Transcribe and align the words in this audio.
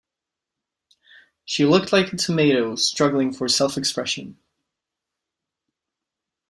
She 1.45 1.63
looked 1.63 1.91
like 1.93 2.11
a 2.11 2.17
tomato 2.17 2.73
struggling 2.75 3.31
for 3.33 3.47
self-expression. 3.47 4.35